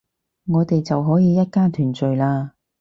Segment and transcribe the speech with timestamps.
[0.47, 2.49] 我哋就可以一家團聚喇